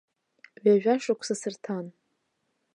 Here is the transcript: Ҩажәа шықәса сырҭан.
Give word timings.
Ҩажәа 0.63 0.93
шықәса 1.03 1.35
сырҭан. 1.41 1.85